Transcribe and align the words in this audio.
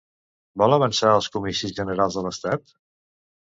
Vol 0.61 0.75
avançar 0.77 1.11
els 1.17 1.27
comicis 1.35 1.75
generals 1.81 2.19
de 2.21 2.25
l'Estat? 2.29 2.75